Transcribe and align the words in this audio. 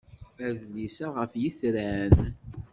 Adlis-a 0.47 1.07
ɣef 1.15 1.31
yitran. 1.41 2.15